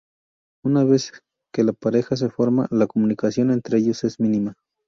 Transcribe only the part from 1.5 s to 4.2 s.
que la pareja se forma, la comunicación entre ellos es